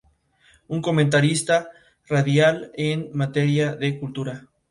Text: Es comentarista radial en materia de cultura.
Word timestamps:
Es 0.67 0.81
comentarista 0.81 1.69
radial 2.07 2.71
en 2.73 3.11
materia 3.13 3.75
de 3.75 3.99
cultura. 3.99 4.47